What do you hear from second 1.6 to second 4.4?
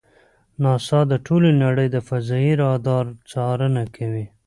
نړۍ د فضایي رادار څارنه کوي.